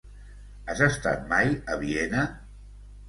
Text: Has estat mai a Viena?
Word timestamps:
Has 0.71 0.81
estat 0.87 1.29
mai 1.33 1.53
a 1.75 1.81
Viena? 1.83 2.25